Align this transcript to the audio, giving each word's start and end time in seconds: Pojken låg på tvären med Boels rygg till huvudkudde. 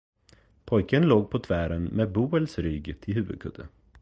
Pojken 0.65 1.05
låg 1.07 1.29
på 1.29 1.39
tvären 1.39 1.83
med 1.83 2.11
Boels 2.11 2.59
rygg 2.59 2.99
till 3.01 3.13
huvudkudde. 3.13 3.67